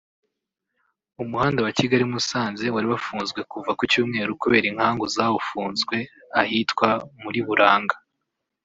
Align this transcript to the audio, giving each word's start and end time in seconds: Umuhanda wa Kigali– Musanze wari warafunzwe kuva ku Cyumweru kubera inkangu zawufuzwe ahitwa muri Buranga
Umuhanda 1.23 1.59
wa 1.65 1.71
Kigali– 1.77 2.03
Musanze 2.13 2.65
wari 2.73 2.85
warafunzwe 2.91 3.39
kuva 3.51 3.71
ku 3.77 3.83
Cyumweru 3.91 4.31
kubera 4.41 4.65
inkangu 4.71 5.05
zawufuzwe 5.15 5.95
ahitwa 6.41 6.89
muri 7.23 7.39
Buranga 7.47 7.95